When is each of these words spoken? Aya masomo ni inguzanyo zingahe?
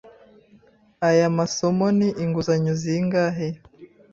Aya 1.09 1.27
masomo 1.37 1.85
ni 1.97 2.09
inguzanyo 2.23 2.73
zingahe? 2.81 3.47